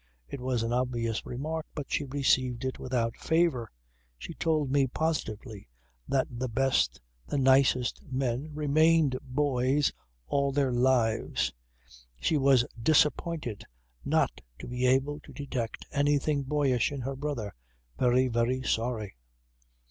It 0.27 0.41
was 0.41 0.63
an 0.63 0.73
obvious 0.73 1.27
remark 1.27 1.67
but 1.75 1.91
she 1.91 2.05
received 2.05 2.65
it 2.65 2.79
without 2.79 3.15
favour. 3.19 3.69
She 4.17 4.33
told 4.33 4.71
me 4.71 4.87
positively 4.87 5.67
that 6.07 6.25
the 6.31 6.49
best, 6.49 6.99
the 7.27 7.37
nicest 7.37 8.01
men 8.11 8.51
remained 8.51 9.15
boys 9.21 9.93
all 10.25 10.51
their 10.51 10.71
lives. 10.73 11.53
She 12.19 12.35
was 12.35 12.65
disappointed 12.81 13.63
not 14.03 14.41
to 14.57 14.67
be 14.67 14.87
able 14.87 15.19
to 15.19 15.33
detect 15.33 15.85
anything 15.91 16.41
boyish 16.45 16.91
in 16.91 17.01
her 17.01 17.15
brother. 17.15 17.53
Very, 17.99 18.27
very 18.27 18.63
sorry. 18.63 19.17